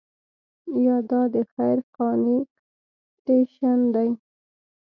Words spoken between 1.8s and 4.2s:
خانې سټیشن دی.